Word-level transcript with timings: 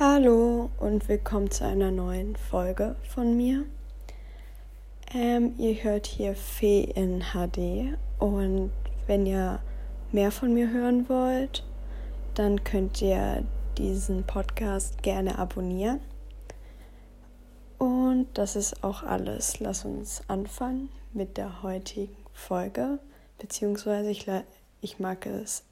Hallo 0.00 0.70
und 0.80 1.08
willkommen 1.08 1.52
zu 1.52 1.64
einer 1.64 1.92
neuen 1.92 2.34
Folge 2.34 2.96
von 3.14 3.36
mir. 3.36 3.64
Ähm, 5.14 5.54
ihr 5.56 5.84
hört 5.84 6.08
hier 6.08 6.34
Fee 6.34 6.82
in 6.82 7.22
HD 7.32 7.96
und 8.18 8.72
wenn 9.06 9.24
ihr 9.24 9.60
mehr 10.10 10.32
von 10.32 10.52
mir 10.52 10.68
hören 10.72 11.08
wollt, 11.08 11.62
dann 12.34 12.64
könnt 12.64 13.00
ihr 13.02 13.44
diesen 13.78 14.24
Podcast 14.24 15.00
gerne 15.04 15.38
abonnieren. 15.38 16.00
Und 17.78 18.26
das 18.34 18.56
ist 18.56 18.82
auch 18.82 19.04
alles. 19.04 19.60
Lass 19.60 19.84
uns 19.84 20.22
anfangen 20.26 20.88
mit 21.12 21.36
der 21.36 21.62
heutigen 21.62 22.16
Folge, 22.32 22.98
beziehungsweise 23.38 24.10
ich, 24.10 24.26
ich 24.80 24.98
mag 24.98 25.24
es 25.26 25.62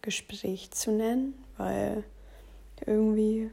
Gespräch 0.00 0.70
zu 0.70 0.90
nennen, 0.90 1.34
weil 1.58 2.04
irgendwie 2.86 3.50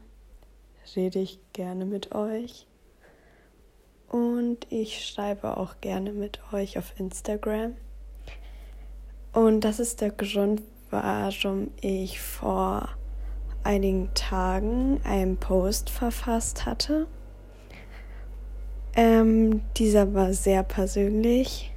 rede 0.96 1.20
ich 1.20 1.40
gerne 1.54 1.86
mit 1.86 2.14
euch. 2.14 2.68
Und 4.10 4.68
ich 4.70 5.06
schreibe 5.06 5.58
auch 5.58 5.82
gerne 5.82 6.14
mit 6.14 6.40
euch 6.54 6.78
auf 6.78 6.94
Instagram. 7.00 7.76
Und 9.34 9.62
das 9.62 9.80
ist 9.80 10.02
der 10.02 10.12
Grund, 10.12 10.62
warum 10.90 11.72
ich 11.82 12.22
vor 12.22 12.90
einigen 13.64 14.14
Tagen 14.14 15.02
einen 15.04 15.38
Post 15.38 15.90
verfasst 15.90 16.66
hatte. 16.66 17.08
Ähm, 18.96 19.62
dieser 19.76 20.14
war 20.14 20.32
sehr 20.34 20.64
persönlich, 20.64 21.74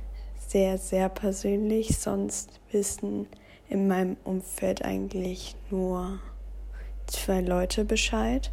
sehr, 0.47 0.78
sehr 0.78 1.09
persönlich. 1.09 1.98
Sonst 1.98 2.61
wissen 2.70 3.27
in 3.69 3.89
meinem 3.89 4.17
Umfeld 4.23 4.84
eigentlich 4.84 5.56
nur 5.70 6.20
zwei 7.09 7.41
Leute 7.41 7.85
Bescheid. 7.85 8.51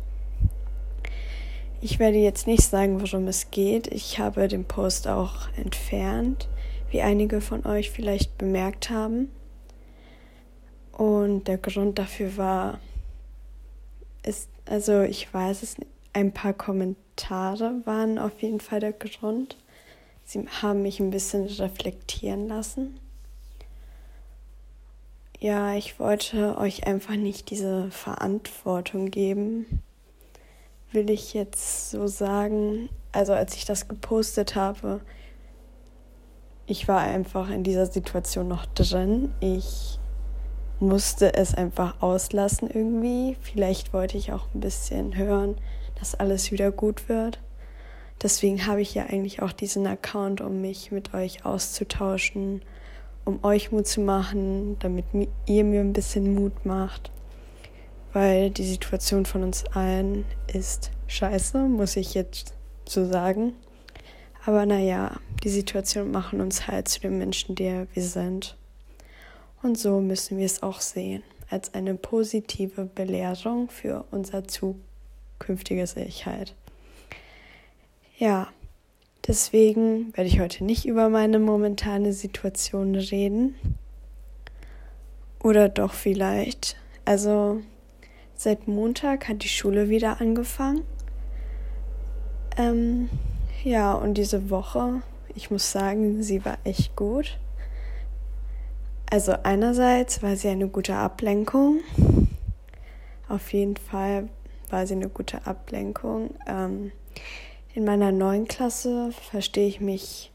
Ich 1.81 1.99
werde 1.99 2.17
jetzt 2.17 2.47
nicht 2.47 2.63
sagen, 2.63 3.01
worum 3.01 3.27
es 3.27 3.51
geht. 3.51 3.87
Ich 3.87 4.17
habe 4.17 4.47
den 4.47 4.65
Post 4.65 5.07
auch 5.07 5.49
entfernt, 5.55 6.47
wie 6.89 7.01
einige 7.01 7.41
von 7.41 7.65
euch 7.65 7.91
vielleicht 7.91 8.37
bemerkt 8.37 8.89
haben. 8.89 9.29
Und 10.91 11.47
der 11.47 11.57
Grund 11.57 11.99
dafür 11.99 12.37
war, 12.37 12.79
ist, 14.23 14.49
also 14.65 15.01
ich 15.01 15.31
weiß 15.31 15.61
es, 15.61 15.75
ein 16.13 16.31
paar 16.31 16.53
Kommentare 16.53 17.81
waren 17.85 18.17
auf 18.17 18.41
jeden 18.41 18.61
Fall 18.61 18.79
der 18.79 18.93
Grund. 18.93 19.57
Sie 20.23 20.47
haben 20.61 20.81
mich 20.81 20.99
ein 20.99 21.11
bisschen 21.11 21.45
reflektieren 21.45 22.47
lassen 22.47 22.99
ja, 25.39 25.75
ich 25.75 25.99
wollte 25.99 26.57
euch 26.57 26.87
einfach 26.87 27.15
nicht 27.15 27.49
diese 27.49 27.91
Verantwortung 27.91 29.11
geben, 29.11 29.81
will 30.91 31.09
ich 31.09 31.33
jetzt 31.33 31.91
so 31.91 32.07
sagen. 32.07 32.89
Also 33.11 33.33
als 33.33 33.55
ich 33.55 33.65
das 33.65 33.87
gepostet 33.87 34.55
habe, 34.55 35.01
ich 36.67 36.87
war 36.87 36.99
einfach 37.01 37.49
in 37.49 37.63
dieser 37.63 37.85
Situation 37.85 38.47
noch 38.47 38.65
drin. 38.65 39.33
Ich 39.39 39.99
musste 40.79 41.33
es 41.33 41.53
einfach 41.53 42.01
auslassen 42.01 42.69
irgendwie. 42.69 43.37
Vielleicht 43.41 43.93
wollte 43.93 44.17
ich 44.17 44.31
auch 44.33 44.47
ein 44.53 44.61
bisschen 44.61 45.15
hören, 45.15 45.55
dass 45.99 46.15
alles 46.15 46.51
wieder 46.51 46.71
gut 46.71 47.07
wird. 47.07 47.39
Deswegen 48.21 48.65
habe 48.65 48.81
ich 48.81 48.95
ja 48.95 49.03
eigentlich 49.03 49.41
auch 49.41 49.51
diesen 49.51 49.85
Account, 49.85 50.41
um 50.41 50.61
mich 50.61 50.91
mit 50.91 51.13
euch 51.13 51.45
auszutauschen 51.45 52.61
um 53.25 53.43
euch 53.43 53.71
Mut 53.71 53.87
zu 53.87 54.01
machen, 54.01 54.77
damit 54.79 55.05
ihr 55.45 55.63
mir 55.63 55.81
ein 55.81 55.93
bisschen 55.93 56.33
Mut 56.33 56.65
macht. 56.65 57.11
Weil 58.13 58.49
die 58.51 58.63
Situation 58.63 59.25
von 59.25 59.43
uns 59.43 59.65
allen 59.65 60.25
ist 60.47 60.91
scheiße, 61.07 61.57
muss 61.57 61.97
ich 61.97 62.13
jetzt 62.13 62.53
so 62.87 63.05
sagen. 63.05 63.53
Aber 64.45 64.65
naja, 64.65 65.19
die 65.43 65.49
Situation 65.49 66.11
machen 66.11 66.39
uns 66.39 66.67
halt 66.67 66.87
zu 66.87 67.01
den 67.01 67.17
Menschen, 67.17 67.55
die 67.55 67.85
wir 67.93 68.03
sind. 68.03 68.55
Und 69.63 69.77
so 69.77 69.99
müssen 69.99 70.37
wir 70.37 70.45
es 70.45 70.61
auch 70.61 70.79
sehen, 70.79 71.23
als 71.49 71.73
eine 71.73 71.95
positive 71.95 72.85
Belehrung 72.85 73.69
für 73.69 74.05
unser 74.11 74.43
zukünftiges 74.47 75.97
Ich 75.97 76.27
halt. 76.27 76.53
Ja, 78.17 78.47
Deswegen 79.27 80.15
werde 80.15 80.29
ich 80.29 80.39
heute 80.39 80.63
nicht 80.63 80.85
über 80.85 81.09
meine 81.09 81.39
momentane 81.39 82.13
Situation 82.13 82.95
reden. 82.95 83.55
Oder 85.41 85.67
doch 85.67 85.93
vielleicht. 85.93 86.77
Also 87.05 87.61
seit 88.35 88.67
Montag 88.67 89.27
hat 89.27 89.43
die 89.43 89.49
Schule 89.49 89.89
wieder 89.89 90.21
angefangen. 90.21 90.81
Ähm, 92.57 93.09
ja, 93.63 93.93
und 93.93 94.15
diese 94.15 94.49
Woche, 94.49 95.01
ich 95.33 95.49
muss 95.49 95.71
sagen, 95.71 96.21
sie 96.21 96.45
war 96.45 96.57
echt 96.63 96.95
gut. 96.95 97.39
Also 99.09 99.33
einerseits 99.43 100.21
war 100.21 100.35
sie 100.35 100.49
eine 100.49 100.67
gute 100.67 100.95
Ablenkung. 100.95 101.79
Auf 103.27 103.53
jeden 103.53 103.77
Fall 103.77 104.29
war 104.69 104.85
sie 104.85 104.93
eine 104.93 105.09
gute 105.09 105.45
Ablenkung. 105.47 106.31
Ähm, 106.47 106.91
in 107.75 107.83
meiner 107.83 108.13
neuen 108.13 108.47
Klasse 108.47 109.11
verstehe 109.11 109.67
ich 109.67 109.81
mich 109.81 110.31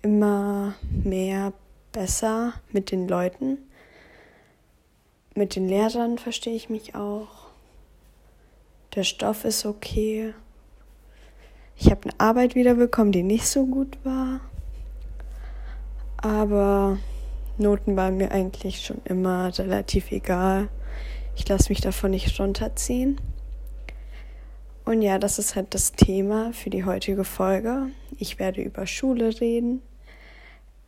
immer 0.00 0.74
mehr 1.04 1.52
besser 1.92 2.54
mit 2.72 2.90
den 2.90 3.06
Leuten. 3.06 3.58
Mit 5.34 5.54
den 5.54 5.68
Lehrern 5.68 6.16
verstehe 6.16 6.54
ich 6.54 6.70
mich 6.70 6.94
auch. 6.94 7.28
Der 8.94 9.04
Stoff 9.04 9.44
ist 9.44 9.66
okay. 9.66 10.32
Ich 11.76 11.90
habe 11.90 12.04
eine 12.04 12.18
Arbeit 12.18 12.54
wiederbekommen, 12.54 13.12
die 13.12 13.22
nicht 13.22 13.46
so 13.46 13.66
gut 13.66 13.98
war. 14.02 14.40
Aber 16.16 16.98
Noten 17.58 17.96
waren 17.96 18.16
mir 18.16 18.32
eigentlich 18.32 18.82
schon 18.82 19.02
immer 19.04 19.56
relativ 19.58 20.10
egal. 20.10 20.68
Ich 21.36 21.46
lasse 21.46 21.68
mich 21.68 21.82
davon 21.82 22.12
nicht 22.12 22.40
runterziehen. 22.40 23.20
Und 24.84 25.02
ja, 25.02 25.18
das 25.18 25.38
ist 25.38 25.54
halt 25.54 25.74
das 25.74 25.92
Thema 25.92 26.52
für 26.52 26.70
die 26.70 26.84
heutige 26.84 27.24
Folge. 27.24 27.88
Ich 28.18 28.38
werde 28.38 28.62
über 28.62 28.86
Schule 28.86 29.40
reden. 29.40 29.80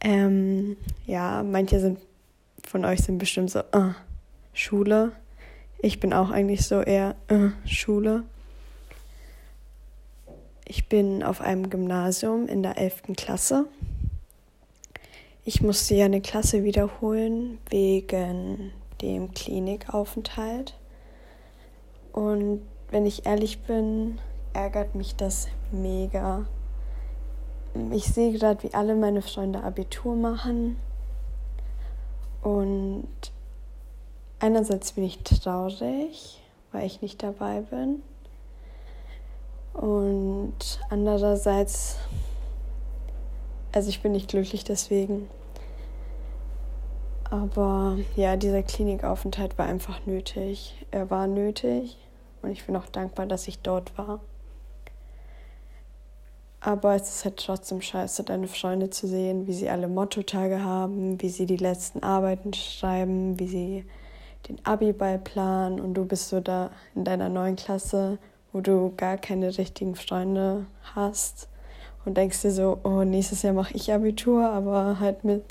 Ähm, 0.01 0.77
ja, 1.07 1.43
manche 1.43 1.81
sind 1.81 1.99
von 2.67 2.85
euch 2.85 3.01
sind 3.01 3.19
bestimmt 3.19 3.51
so, 3.51 3.61
uh, 3.75 3.93
Schule. 4.53 5.13
Ich 5.79 6.01
bin 6.01 6.13
auch 6.13 6.31
eigentlich 6.31 6.67
so 6.67 6.81
eher 6.81 7.15
uh, 7.31 7.51
Schule. 7.67 8.25
Ich 10.67 10.89
bin 10.89 11.23
auf 11.23 11.41
einem 11.41 11.71
Gymnasium 11.71 12.49
in 12.49 12.63
der 12.63 12.79
11. 12.79 13.15
Klasse. 13.17 13.67
Ich 15.45 15.61
musste 15.61 15.95
ja 15.95 16.07
eine 16.07 16.23
Klasse 16.23 16.65
wiederholen 16.65 17.59
wegen 17.69 18.73
dem 19.03 19.33
Klinikaufenthalt. 19.35 20.75
Und 22.13 22.63
wenn 22.95 23.07
ich 23.07 23.27
ehrlich 23.27 23.59
bin, 23.63 24.21
ärgert 24.53 24.95
mich 24.95 25.17
das 25.17 25.49
mega. 25.73 26.47
Ich 27.91 28.05
sehe 28.05 28.31
gerade, 28.31 28.63
wie 28.63 28.73
alle 28.73 28.95
meine 28.95 29.21
Freunde 29.21 29.65
Abitur 29.65 30.15
machen. 30.15 30.77
Und 32.41 33.09
einerseits 34.39 34.93
bin 34.93 35.03
ich 35.03 35.19
traurig, 35.25 36.41
weil 36.71 36.87
ich 36.87 37.03
nicht 37.03 37.21
dabei 37.21 37.63
bin. 37.63 38.01
Und 39.73 40.79
andererseits, 40.89 41.97
also 43.73 43.89
ich 43.89 44.03
bin 44.03 44.13
nicht 44.13 44.29
glücklich 44.29 44.63
deswegen. 44.63 45.29
Aber 47.29 47.99
ja, 48.15 48.37
dieser 48.37 48.63
Klinikaufenthalt 48.63 49.59
war 49.59 49.67
einfach 49.67 50.07
nötig. 50.07 50.77
Er 50.93 51.11
war 51.11 51.27
nötig. 51.27 51.99
Und 52.45 52.51
ich 52.53 52.67
bin 52.67 52.77
auch 52.77 52.87
dankbar, 52.87 53.27
dass 53.27 53.49
ich 53.49 53.61
dort 53.61 53.97
war. 53.97 54.21
Aber 56.61 56.95
es 56.95 57.09
ist 57.09 57.25
halt 57.25 57.37
trotzdem 57.37 57.83
scheiße, 57.83 58.23
deine 58.23 58.49
Freunde 58.49 58.89
zu 58.91 59.07
sehen, 59.07 59.47
wie 59.47 59.53
sie 59.53 59.69
alle 59.69 59.89
Mottotage 59.89 60.63
haben, 60.63 61.21
wie 61.21 61.29
sie 61.29 61.47
die 61.47 61.59
letzten 61.59 62.03
Arbeiten 62.03 62.55
schreiben, 62.55 63.39
wie 63.39 63.49
sie 63.49 63.85
den 64.49 64.65
Abi-Ball 64.65 65.19
planen 65.19 65.81
und 65.81 65.95
du 65.95 66.05
bist 66.05 66.29
so 66.29 66.41
da 66.41 66.71
in 66.95 67.05
deiner 67.05 67.29
neuen 67.29 67.57
Klasse, 67.57 68.19
wo 68.53 68.61
du 68.61 68.93
gar 68.97 69.17
keine 69.17 69.57
richtigen 69.57 69.95
Freunde 69.95 70.67
hast 70.95 71.49
und 72.05 72.17
denkst 72.17 72.43
dir 72.43 72.51
so, 72.51 72.79
oh, 72.83 73.05
nächstes 73.05 73.43
Jahr 73.43 73.55
mache 73.55 73.75
ich 73.75 73.93
Abitur, 73.93 74.49
aber 74.49 75.01
halt 75.01 75.25
mit 75.25 75.45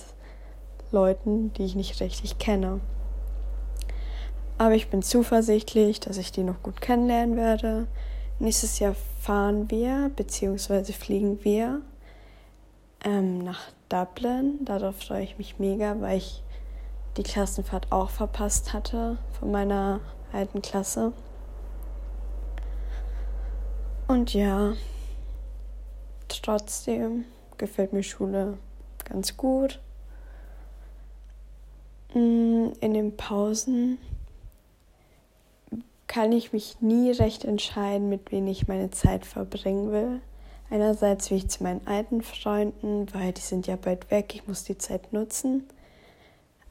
Leuten, 0.91 1.53
die 1.53 1.65
ich 1.65 1.75
nicht 1.75 1.99
richtig 2.01 2.37
kenne. 2.37 2.79
Aber 4.57 4.75
ich 4.75 4.89
bin 4.89 5.01
zuversichtlich, 5.01 5.99
dass 5.99 6.17
ich 6.17 6.31
die 6.31 6.43
noch 6.43 6.61
gut 6.63 6.79
kennenlernen 6.81 7.35
werde. 7.35 7.87
Nächstes 8.39 8.79
Jahr 8.79 8.95
fahren 9.21 9.69
wir 9.69 10.11
bzw. 10.15 10.93
fliegen 10.93 11.43
wir 11.43 11.81
ähm, 13.03 13.39
nach 13.39 13.61
Dublin. 13.89 14.59
Darauf 14.65 14.95
freue 14.97 15.23
ich 15.23 15.37
mich 15.37 15.59
mega, 15.59 15.99
weil 15.99 16.17
ich 16.17 16.43
die 17.17 17.23
Klassenfahrt 17.23 17.91
auch 17.91 18.09
verpasst 18.09 18.73
hatte 18.73 19.17
von 19.39 19.51
meiner 19.51 19.99
alten 20.31 20.61
Klasse. 20.61 21.13
Und 24.07 24.33
ja, 24.33 24.73
trotzdem 26.27 27.25
gefällt 27.57 27.93
mir 27.93 28.03
Schule 28.03 28.57
ganz 29.05 29.37
gut. 29.37 29.79
Mm, 32.13 32.69
in 32.79 32.93
den 32.93 33.15
Pausen 33.15 33.97
kann 36.13 36.31
ich 36.31 36.53
mich 36.53 36.79
nie 36.79 37.09
recht 37.09 37.43
entscheiden, 37.43 38.07
mit 38.07 38.31
wem 38.31 38.45
ich 38.45 38.67
meine 38.67 38.91
Zeit 38.91 39.25
verbringen 39.25 39.91
will. 39.91 40.21
Einerseits 40.69 41.31
will 41.31 41.37
ich 41.37 41.49
zu 41.49 41.63
meinen 41.63 41.87
alten 41.87 42.21
Freunden, 42.21 43.11
weil 43.13 43.31
die 43.33 43.41
sind 43.41 43.65
ja 43.65 43.77
bald 43.77 44.11
weg, 44.11 44.35
ich 44.35 44.47
muss 44.47 44.63
die 44.63 44.77
Zeit 44.77 45.11
nutzen. 45.11 45.67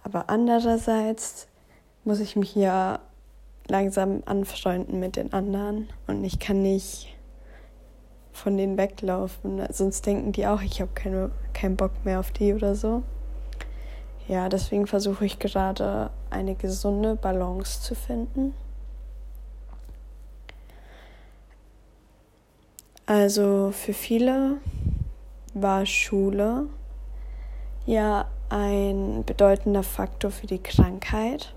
Aber 0.04 0.30
andererseits 0.30 1.48
muss 2.04 2.20
ich 2.20 2.36
mich 2.36 2.54
ja 2.54 3.00
langsam 3.66 4.22
anfreunden 4.26 5.00
mit 5.00 5.16
den 5.16 5.32
anderen 5.32 5.88
und 6.06 6.22
ich 6.22 6.38
kann 6.38 6.62
nicht 6.62 7.12
von 8.32 8.56
denen 8.56 8.76
weglaufen. 8.76 9.60
Sonst 9.70 10.06
denken 10.06 10.30
die 10.30 10.46
auch, 10.46 10.62
ich 10.62 10.80
habe 10.80 10.92
keine, 10.94 11.32
keinen 11.52 11.74
Bock 11.74 12.04
mehr 12.04 12.20
auf 12.20 12.30
die 12.30 12.54
oder 12.54 12.76
so. 12.76 13.02
Ja, 14.28 14.48
deswegen 14.48 14.86
versuche 14.86 15.26
ich 15.26 15.40
gerade 15.40 16.10
eine 16.30 16.54
gesunde 16.54 17.16
Balance 17.16 17.82
zu 17.82 17.96
finden. 17.96 18.54
Also 23.06 23.72
für 23.72 23.92
viele 23.92 24.58
war 25.54 25.86
Schule 25.86 26.68
ja 27.84 28.26
ein 28.48 29.24
bedeutender 29.24 29.82
Faktor 29.82 30.30
für 30.30 30.46
die 30.46 30.62
Krankheit. 30.62 31.54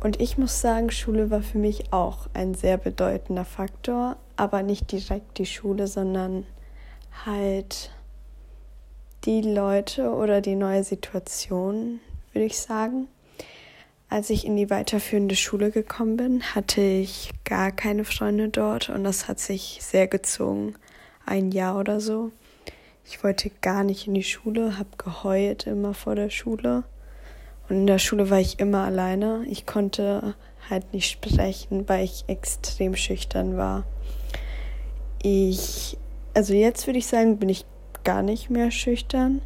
Und 0.00 0.20
ich 0.20 0.38
muss 0.38 0.60
sagen, 0.60 0.90
Schule 0.90 1.30
war 1.30 1.42
für 1.42 1.58
mich 1.58 1.92
auch 1.92 2.28
ein 2.32 2.54
sehr 2.54 2.78
bedeutender 2.78 3.44
Faktor, 3.44 4.16
aber 4.36 4.62
nicht 4.62 4.92
direkt 4.92 5.38
die 5.38 5.46
Schule, 5.46 5.86
sondern 5.88 6.46
halt 7.24 7.90
die 9.24 9.42
Leute 9.42 10.12
oder 10.12 10.40
die 10.40 10.54
neue 10.54 10.84
Situation, 10.84 12.00
würde 12.32 12.46
ich 12.46 12.58
sagen. 12.58 13.08
Als 14.08 14.30
ich 14.30 14.46
in 14.46 14.56
die 14.56 14.70
weiterführende 14.70 15.34
Schule 15.34 15.70
gekommen 15.70 16.16
bin, 16.16 16.42
hatte 16.54 16.80
ich 16.80 17.32
gar 17.44 17.72
keine 17.72 18.04
Freunde 18.04 18.48
dort 18.48 18.88
und 18.88 19.02
das 19.02 19.26
hat 19.26 19.40
sich 19.40 19.78
sehr 19.82 20.06
gezogen. 20.06 20.74
Ein 21.24 21.50
Jahr 21.50 21.78
oder 21.78 22.00
so. 22.00 22.30
Ich 23.04 23.24
wollte 23.24 23.50
gar 23.62 23.82
nicht 23.82 24.06
in 24.06 24.14
die 24.14 24.22
Schule, 24.22 24.78
habe 24.78 24.90
geheult 24.96 25.66
immer 25.66 25.92
vor 25.92 26.14
der 26.14 26.30
Schule. 26.30 26.84
Und 27.68 27.76
in 27.76 27.86
der 27.86 27.98
Schule 27.98 28.30
war 28.30 28.38
ich 28.38 28.60
immer 28.60 28.84
alleine. 28.84 29.44
Ich 29.48 29.66
konnte 29.66 30.34
halt 30.70 30.92
nicht 30.92 31.10
sprechen, 31.10 31.88
weil 31.88 32.04
ich 32.04 32.24
extrem 32.28 32.94
schüchtern 32.94 33.56
war. 33.56 33.84
Ich, 35.20 35.96
also 36.34 36.54
jetzt 36.54 36.86
würde 36.86 36.98
ich 37.00 37.06
sagen, 37.06 37.38
bin 37.38 37.48
ich 37.48 37.64
gar 38.04 38.22
nicht 38.22 38.50
mehr 38.50 38.70
schüchtern. 38.70 39.42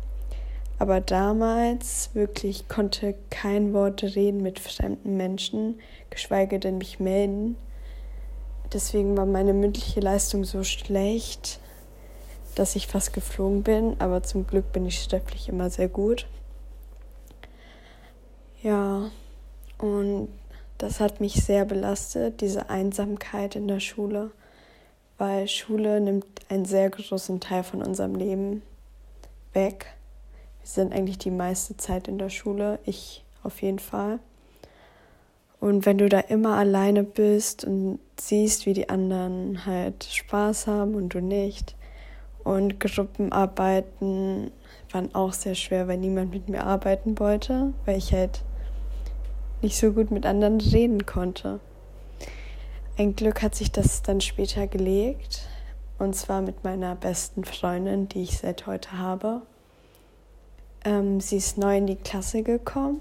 Aber 0.80 1.02
damals 1.02 2.08
wirklich 2.14 2.66
konnte 2.66 3.14
kein 3.28 3.74
Wort 3.74 4.02
reden 4.02 4.42
mit 4.42 4.58
fremden 4.58 5.14
Menschen, 5.18 5.78
geschweige 6.08 6.58
denn 6.58 6.78
mich 6.78 6.98
melden. 6.98 7.56
Deswegen 8.72 9.14
war 9.14 9.26
meine 9.26 9.52
mündliche 9.52 10.00
Leistung 10.00 10.44
so 10.44 10.64
schlecht, 10.64 11.60
dass 12.54 12.76
ich 12.76 12.86
fast 12.86 13.12
geflogen 13.12 13.62
bin. 13.62 13.96
Aber 13.98 14.22
zum 14.22 14.46
Glück 14.46 14.72
bin 14.72 14.86
ich 14.86 15.02
schriftlich 15.02 15.50
immer 15.50 15.68
sehr 15.68 15.88
gut. 15.88 16.26
Ja, 18.62 19.10
und 19.76 20.28
das 20.78 20.98
hat 20.98 21.20
mich 21.20 21.44
sehr 21.44 21.66
belastet, 21.66 22.40
diese 22.40 22.70
Einsamkeit 22.70 23.54
in 23.54 23.68
der 23.68 23.80
Schule, 23.80 24.30
weil 25.18 25.46
Schule 25.46 26.00
nimmt 26.00 26.24
einen 26.48 26.64
sehr 26.64 26.88
großen 26.88 27.38
Teil 27.38 27.64
von 27.64 27.82
unserem 27.82 28.14
Leben 28.14 28.62
weg. 29.52 29.99
Wir 30.62 30.68
sind 30.68 30.92
eigentlich 30.92 31.18
die 31.18 31.30
meiste 31.30 31.76
Zeit 31.76 32.08
in 32.08 32.18
der 32.18 32.30
Schule, 32.30 32.78
ich 32.84 33.24
auf 33.42 33.62
jeden 33.62 33.78
Fall. 33.78 34.18
Und 35.60 35.84
wenn 35.84 35.98
du 35.98 36.08
da 36.08 36.20
immer 36.20 36.56
alleine 36.56 37.04
bist 37.04 37.64
und 37.64 37.98
siehst, 38.18 38.64
wie 38.66 38.72
die 38.72 38.88
anderen 38.88 39.66
halt 39.66 40.04
Spaß 40.04 40.66
haben 40.66 40.94
und 40.94 41.10
du 41.10 41.20
nicht. 41.20 41.76
Und 42.44 42.80
Gruppenarbeiten 42.80 44.50
waren 44.90 45.14
auch 45.14 45.34
sehr 45.34 45.54
schwer, 45.54 45.88
weil 45.88 45.98
niemand 45.98 46.30
mit 46.32 46.48
mir 46.48 46.64
arbeiten 46.64 47.18
wollte, 47.18 47.74
weil 47.84 47.98
ich 47.98 48.12
halt 48.12 48.42
nicht 49.60 49.76
so 49.76 49.92
gut 49.92 50.10
mit 50.10 50.24
anderen 50.24 50.60
reden 50.60 51.04
konnte. 51.04 51.60
Ein 52.96 53.14
Glück 53.14 53.42
hat 53.42 53.54
sich 53.54 53.70
das 53.70 54.02
dann 54.02 54.22
später 54.22 54.66
gelegt, 54.66 55.48
und 55.98 56.16
zwar 56.16 56.40
mit 56.40 56.64
meiner 56.64 56.94
besten 56.94 57.44
Freundin, 57.44 58.08
die 58.08 58.22
ich 58.22 58.38
seit 58.38 58.66
heute 58.66 58.98
habe. 58.98 59.42
Ähm, 60.84 61.20
sie 61.20 61.36
ist 61.36 61.58
neu 61.58 61.76
in 61.76 61.86
die 61.86 61.96
Klasse 61.96 62.42
gekommen 62.42 63.00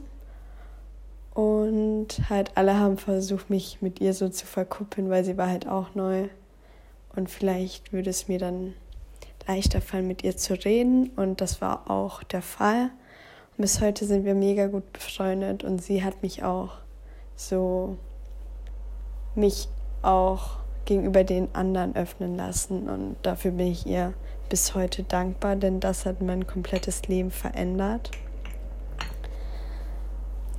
und 1.33 2.07
halt 2.29 2.51
alle 2.55 2.77
haben 2.77 2.97
versucht, 2.97 3.49
mich 3.49 3.81
mit 3.81 4.01
ihr 4.01 4.13
so 4.13 4.29
zu 4.29 4.45
verkuppeln, 4.45 5.09
weil 5.09 5.23
sie 5.23 5.37
war 5.37 5.47
halt 5.47 5.67
auch 5.67 5.95
neu. 5.95 6.27
Und 7.15 7.29
vielleicht 7.29 7.93
würde 7.93 8.09
es 8.09 8.27
mir 8.27 8.39
dann 8.39 8.73
leichter 9.47 9.81
fallen, 9.81 10.07
mit 10.07 10.23
ihr 10.23 10.35
zu 10.35 10.53
reden. 10.53 11.09
Und 11.15 11.41
das 11.41 11.61
war 11.61 11.89
auch 11.89 12.23
der 12.23 12.41
Fall. 12.41 12.91
Und 13.57 13.61
bis 13.61 13.81
heute 13.81 14.05
sind 14.05 14.25
wir 14.25 14.35
mega 14.35 14.67
gut 14.67 14.91
befreundet 14.93 15.63
und 15.63 15.81
sie 15.81 16.03
hat 16.03 16.21
mich 16.23 16.43
auch 16.43 16.73
so 17.35 17.97
mich 19.35 19.69
auch 20.01 20.58
gegenüber 20.89 21.23
den 21.23 21.53
anderen 21.53 21.95
öffnen 21.95 22.35
lassen. 22.35 22.89
Und 22.89 23.15
dafür 23.21 23.51
bin 23.51 23.67
ich 23.67 23.85
ihr 23.85 24.13
bis 24.49 24.73
heute 24.73 25.03
dankbar, 25.03 25.55
denn 25.55 25.79
das 25.79 26.05
hat 26.05 26.21
mein 26.21 26.47
komplettes 26.47 27.03
Leben 27.03 27.29
verändert. 27.29 28.09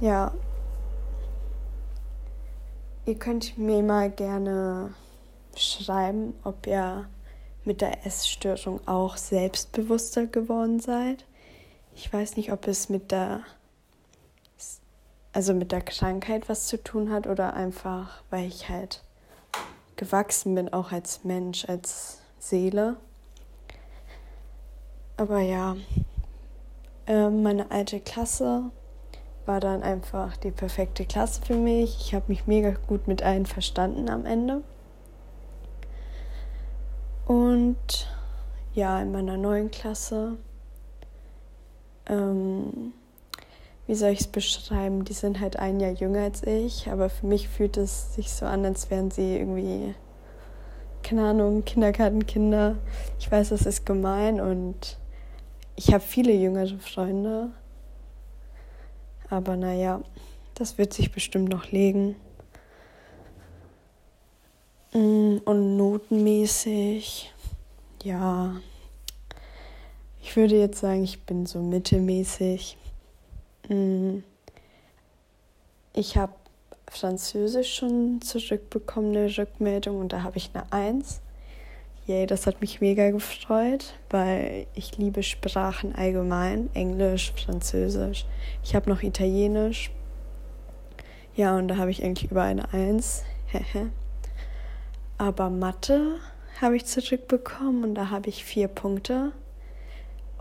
Ja, 0.01 0.33
ihr 3.05 3.17
könnt 3.17 3.59
mir 3.59 3.83
mal 3.83 4.09
gerne 4.09 4.95
schreiben, 5.57 6.35
ob 6.45 6.67
ihr 6.69 7.07
mit 7.65 7.81
der 7.81 8.07
Essstörung 8.07 8.81
auch 8.87 9.17
selbstbewusster 9.17 10.27
geworden 10.27 10.79
seid. 10.79 11.27
Ich 11.95 12.11
weiß 12.11 12.37
nicht, 12.37 12.53
ob 12.53 12.69
es 12.69 12.89
mit 12.89 13.11
der 13.11 13.41
also 15.33 15.55
mit 15.55 15.71
der 15.71 15.83
Krankheit 15.83 16.49
was 16.49 16.67
zu 16.67 16.83
tun 16.83 17.13
hat 17.13 17.29
oder 17.29 17.55
einfach, 17.55 18.23
weil 18.31 18.49
ich 18.49 18.69
halt 18.69 19.05
gewachsen 20.01 20.55
bin, 20.55 20.73
auch 20.73 20.93
als 20.93 21.25
Mensch, 21.25 21.67
als 21.69 22.23
Seele. 22.39 22.97
Aber 25.19 25.41
ja, 25.41 25.77
äh, 27.07 27.29
meine 27.29 27.71
alte 27.71 28.01
Klasse 28.01 28.71
war 29.45 29.61
dann 29.61 29.83
einfach 29.83 30.39
die 30.39 30.51
perfekte 30.51 31.05
Klasse 31.05 31.43
für 31.43 31.55
mich. 31.55 31.99
Ich 32.01 32.15
habe 32.15 32.25
mich 32.29 32.47
mega 32.47 32.71
gut 32.87 33.09
mit 33.09 33.23
allen 33.23 33.45
verstanden 33.45 34.09
am 34.09 34.25
Ende. 34.25 34.63
Und 37.27 38.09
ja, 38.73 39.03
in 39.03 39.13
meiner 39.13 39.37
neuen 39.37 39.71
Klasse, 39.71 40.39
ähm, 42.07 42.95
wie 43.91 43.97
soll 43.97 44.11
ich 44.11 44.21
es 44.21 44.29
beschreiben? 44.29 45.05
Die 45.05 45.13
sind 45.15 45.41
halt 45.41 45.57
ein 45.57 45.81
Jahr 45.81 45.91
jünger 45.91 46.23
als 46.23 46.45
ich, 46.45 46.87
aber 46.87 47.11
für 47.11 47.27
mich 47.27 47.49
fühlt 47.49 47.77
es 47.77 48.15
sich 48.15 48.31
so 48.31 48.47
an, 48.47 48.65
als 48.65 48.89
wären 48.89 49.11
sie 49.11 49.37
irgendwie, 49.37 49.97
keine 51.03 51.25
Ahnung, 51.25 51.65
Kindergartenkinder. 51.65 52.77
Ich 53.19 53.29
weiß, 53.29 53.49
das 53.49 53.67
ist 53.67 53.85
gemein 53.85 54.41
und 54.41 54.97
ich 55.75 55.93
habe 55.93 56.05
viele 56.05 56.33
jüngere 56.33 56.79
Freunde, 56.79 57.51
aber 59.29 59.57
naja, 59.57 60.03
das 60.55 60.79
wird 60.79 60.93
sich 60.93 61.11
bestimmt 61.11 61.49
noch 61.49 61.73
legen. 61.73 62.15
Mm, 64.93 65.39
und 65.45 65.77
notenmäßig, 65.77 67.35
ja, 68.05 68.55
ich 70.23 70.37
würde 70.37 70.61
jetzt 70.61 70.79
sagen, 70.79 71.03
ich 71.03 71.23
bin 71.23 71.45
so 71.45 71.59
mittelmäßig. 71.59 72.77
Mm, 73.71 74.25
ich 75.95 76.17
habe 76.17 76.33
Französisch 76.91 77.77
schon 77.77 78.21
zurückbekommen, 78.21 79.17
eine 79.17 79.39
Rückmeldung, 79.39 80.01
und 80.01 80.13
da 80.13 80.25
habe 80.25 80.39
ich 80.39 80.51
eine 80.53 80.73
Eins. 80.73 81.21
Yay, 82.07 82.27
das 82.27 82.49
hat 82.49 82.61
mich 82.61 82.81
mega 82.81 83.11
gefreut, 83.11 83.95
weil 84.11 84.67
ich 84.75 84.99
liebe 84.99 85.23
Sprachen 85.23 85.95
allgemein, 85.95 86.69
Englisch, 86.75 87.33
Französisch. 87.37 88.27
Ich 88.65 88.75
habe 88.75 88.91
noch 88.91 89.03
Italienisch. 89.03 89.93
Ja, 91.37 91.57
und 91.57 91.69
da 91.69 91.77
habe 91.77 91.93
ich 91.93 92.03
eigentlich 92.03 92.29
über 92.31 92.43
eine 92.43 92.73
Eins. 92.73 93.23
Aber 95.19 95.49
Mathe 95.49 96.17
habe 96.61 96.75
ich 96.75 96.87
zurückbekommen 96.87 97.85
und 97.85 97.95
da 97.95 98.11
habe 98.11 98.29
ich 98.29 98.45
vier 98.45 98.67
Punkte. 98.67 99.31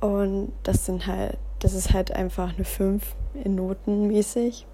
Und 0.01 0.53
das 0.63 0.88
sind 0.88 1.05
halt, 1.05 1.38
das 1.59 1.74
ist 1.74 1.93
halt 1.93 2.12
einfach 2.12 2.55
eine 2.55 2.65
Fünf 2.65 3.15
in 3.33 3.55
Noten 3.55 4.07
mäßig. 4.07 4.65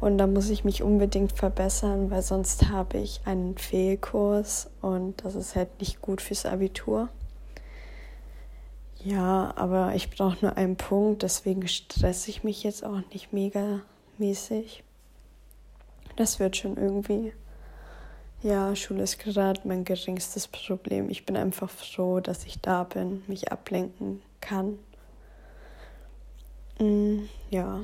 Und 0.00 0.18
da 0.18 0.26
muss 0.26 0.50
ich 0.50 0.64
mich 0.64 0.82
unbedingt 0.82 1.32
verbessern, 1.32 2.10
weil 2.10 2.22
sonst 2.22 2.68
habe 2.68 2.98
ich 2.98 3.20
einen 3.24 3.56
Fehlkurs 3.56 4.70
und 4.82 5.24
das 5.24 5.34
ist 5.34 5.56
halt 5.56 5.80
nicht 5.80 6.02
gut 6.02 6.20
fürs 6.20 6.46
Abitur. 6.46 7.08
Ja, 9.02 9.52
aber 9.56 9.94
ich 9.94 10.10
brauche 10.10 10.38
nur 10.40 10.56
einen 10.56 10.76
Punkt, 10.76 11.22
deswegen 11.22 11.68
stresse 11.68 12.30
ich 12.30 12.42
mich 12.42 12.62
jetzt 12.62 12.84
auch 12.84 13.00
nicht 13.12 13.32
mega 13.32 13.80
mäßig. 14.18 14.82
Das 16.16 16.38
wird 16.38 16.56
schon 16.56 16.76
irgendwie. 16.76 17.32
Ja, 18.42 18.76
Schule 18.76 19.02
ist 19.02 19.18
gerade 19.18 19.60
mein 19.64 19.84
geringstes 19.84 20.48
Problem. 20.48 21.08
Ich 21.10 21.26
bin 21.26 21.36
einfach 21.36 21.70
froh, 21.70 22.20
dass 22.20 22.44
ich 22.44 22.60
da 22.60 22.84
bin, 22.84 23.22
mich 23.26 23.50
ablenken 23.50 24.22
kann. 24.40 24.78
Mm, 26.78 27.24
ja. 27.50 27.80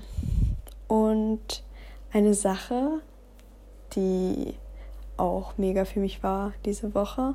Und 0.89 1.63
eine 2.13 2.35
Sache, 2.35 3.01
die 3.95 4.55
auch 5.17 5.59
mega 5.59 5.85
für 5.85 6.01
mich 6.01 6.23
war 6.23 6.53
diese 6.65 6.95
Woche. 6.95 7.35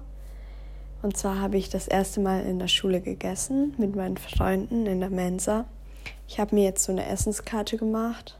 Und 1.02 1.16
zwar 1.16 1.40
habe 1.40 1.58
ich 1.58 1.70
das 1.70 1.88
erste 1.88 2.20
Mal 2.20 2.46
in 2.46 2.60
der 2.60 2.68
Schule 2.68 3.00
gegessen 3.00 3.76
mit 3.78 3.96
meinen 3.96 4.18
Freunden 4.18 4.88
in 4.88 5.00
der 5.00 5.12
Mensa. 5.12 5.66
Ich 6.28 6.40
habe 6.40 6.56
mir 6.56 6.64
jetzt 6.64 6.84
so 6.84 6.92
eine 6.92 7.06
Essenskarte 7.06 7.78
gemacht 7.78 8.40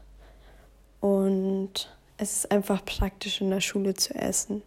und 1.00 1.96
es 2.18 2.38
ist 2.38 2.50
einfach 2.50 2.84
praktisch 2.84 3.40
in 3.40 3.50
der 3.50 3.60
Schule 3.60 3.94
zu 3.94 4.14
essen, 4.14 4.62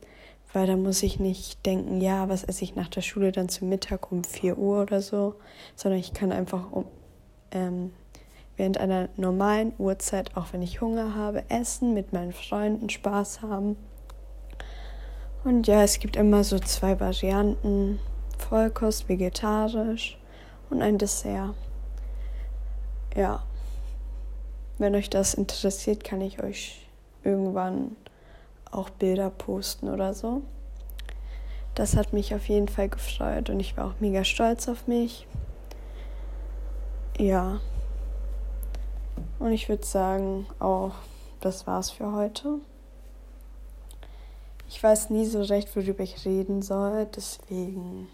weil 0.54 0.68
da 0.68 0.78
muss 0.78 1.04
ich 1.04 1.20
nicht 1.20 1.66
denken, 1.66 2.00
ja, 2.00 2.30
was 2.30 2.44
esse 2.44 2.64
ich 2.64 2.76
nach 2.76 2.88
der 2.88 3.02
Schule 3.02 3.32
dann 3.32 3.50
zum 3.50 3.70
Mittag 3.70 4.12
um 4.12 4.24
4 4.24 4.58
Uhr 4.58 4.82
oder 4.84 5.02
so, 5.02 5.36
sondern 5.76 6.00
ich 6.00 6.14
kann 6.14 6.32
einfach 6.32 6.72
um, 6.72 6.86
ähm, 7.52 7.92
während 8.60 8.78
einer 8.78 9.08
normalen 9.16 9.72
Uhrzeit, 9.78 10.36
auch 10.36 10.48
wenn 10.52 10.62
ich 10.62 10.82
Hunger 10.82 11.16
habe, 11.16 11.50
essen, 11.50 11.94
mit 11.94 12.12
meinen 12.12 12.34
Freunden 12.34 12.90
Spaß 12.90 13.42
haben. 13.42 13.78
Und 15.46 15.66
ja, 15.66 15.82
es 15.82 16.00
gibt 16.00 16.18
immer 16.18 16.44
so 16.44 16.60
zwei 16.60 17.00
Varianten, 17.00 18.00
Vollkost, 18.38 19.08
vegetarisch 19.08 20.20
und 20.70 20.82
ein 20.82 20.98
Dessert. 20.98 21.56
Ja, 23.16 23.44
wenn 24.78 24.94
euch 24.94 25.10
das 25.10 25.34
interessiert, 25.34 26.04
kann 26.04 26.20
ich 26.20 26.44
euch 26.44 26.86
irgendwann 27.24 27.96
auch 28.72 28.90
Bilder 28.90 29.30
posten 29.30 29.88
oder 29.88 30.14
so. 30.14 30.42
Das 31.76 31.96
hat 31.96 32.12
mich 32.12 32.36
auf 32.36 32.50
jeden 32.50 32.68
Fall 32.68 32.90
gefreut 32.90 33.50
und 33.50 33.62
ich 33.62 33.78
war 33.78 33.86
auch 33.86 34.00
mega 34.02 34.26
stolz 34.26 34.68
auf 34.68 34.86
mich. 34.86 35.28
Ja. 37.18 37.62
Und 39.40 39.52
ich 39.52 39.70
würde 39.70 39.86
sagen, 39.86 40.46
auch 40.60 40.94
das 41.42 41.68
war's 41.68 41.92
für 41.92 42.12
heute. 42.12 42.60
Ich 44.68 44.82
weiß 44.82 45.10
nie 45.10 45.26
so 45.26 45.42
recht, 45.42 45.76
worüber 45.76 46.04
ich 46.04 46.26
reden 46.26 46.62
soll, 46.62 47.08
deswegen 47.16 48.08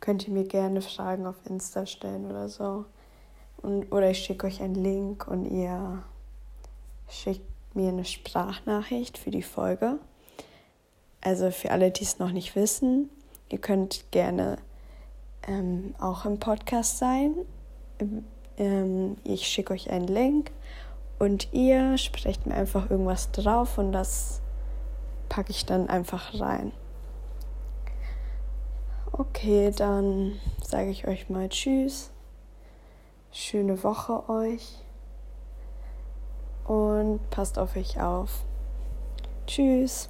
könnt 0.00 0.28
ihr 0.28 0.34
mir 0.34 0.44
gerne 0.44 0.82
Fragen 0.82 1.26
auf 1.26 1.36
Insta 1.46 1.86
stellen 1.86 2.26
oder 2.26 2.48
so. 2.50 2.84
Und, 3.62 3.90
oder 3.90 4.10
ich 4.10 4.18
schicke 4.18 4.46
euch 4.46 4.60
einen 4.60 4.74
Link 4.74 5.26
und 5.26 5.46
ihr 5.46 6.02
schickt 7.08 7.46
mir 7.74 7.88
eine 7.88 8.04
Sprachnachricht 8.04 9.16
für 9.16 9.30
die 9.30 9.42
Folge. 9.42 9.98
Also 11.22 11.50
für 11.50 11.70
alle, 11.70 11.90
die 11.90 12.04
es 12.04 12.18
noch 12.18 12.32
nicht 12.32 12.54
wissen, 12.54 13.08
ihr 13.48 13.58
könnt 13.58 14.10
gerne 14.10 14.58
ähm, 15.48 15.94
auch 15.98 16.26
im 16.26 16.38
Podcast 16.38 16.98
sein. 16.98 17.34
Ähm, 18.58 19.16
ich 19.24 19.46
schicke 19.46 19.72
euch 19.72 19.90
einen 19.90 20.06
Link 20.06 20.52
und 21.18 21.52
ihr 21.52 21.98
sprecht 21.98 22.46
mir 22.46 22.54
einfach 22.54 22.90
irgendwas 22.90 23.30
drauf 23.30 23.78
und 23.78 23.92
das 23.92 24.40
packe 25.28 25.50
ich 25.50 25.66
dann 25.66 25.88
einfach 25.88 26.38
rein. 26.40 26.72
Okay, 29.12 29.70
dann 29.70 30.40
sage 30.62 30.90
ich 30.90 31.06
euch 31.06 31.28
mal 31.30 31.48
Tschüss. 31.48 32.10
Schöne 33.30 33.82
Woche 33.82 34.28
euch 34.28 34.84
und 36.64 37.20
passt 37.30 37.58
auf 37.58 37.76
euch 37.76 38.00
auf. 38.00 38.44
Tschüss. 39.46 40.08